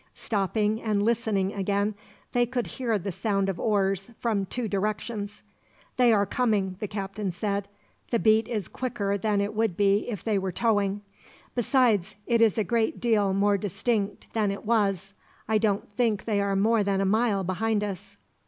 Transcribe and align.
Stopping 0.15 0.81
and 0.81 1.03
listening 1.03 1.53
again, 1.53 1.93
they 2.31 2.47
could 2.47 2.65
hear 2.65 2.97
the 2.97 3.11
sound 3.11 3.49
of 3.49 3.59
oars, 3.59 4.09
from 4.17 4.47
two 4.47 4.67
directions. 4.67 5.43
"They 5.97 6.11
are 6.11 6.25
coming," 6.25 6.75
the 6.79 6.87
captain 6.87 7.31
said. 7.31 7.67
"The 8.09 8.17
beat 8.17 8.47
is 8.47 8.67
quicker 8.67 9.15
than 9.15 9.41
it 9.41 9.53
would 9.53 9.77
be 9.77 10.09
if 10.09 10.23
they 10.23 10.39
were 10.39 10.51
towing; 10.51 11.01
besides, 11.53 12.15
it 12.25 12.41
is 12.41 12.57
a 12.57 12.63
great 12.63 12.99
deal 12.99 13.31
more 13.31 13.59
distinct 13.59 14.25
than 14.33 14.49
it 14.49 14.65
was. 14.65 15.13
I 15.47 15.59
don't 15.59 15.87
think 15.93 16.25
they 16.25 16.41
are 16.41 16.55
more 16.55 16.83
than 16.83 16.99
a 16.99 17.05
mile 17.05 17.43
behind 17.43 17.83
us. 17.83 18.17